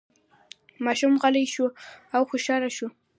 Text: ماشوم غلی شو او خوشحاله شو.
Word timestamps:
ماشوم 0.85 1.13
غلی 1.21 1.45
شو 1.53 1.65
او 2.15 2.21
خوشحاله 2.29 2.69
شو. 2.77 2.87